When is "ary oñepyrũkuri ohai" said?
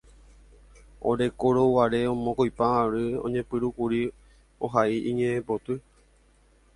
2.79-4.91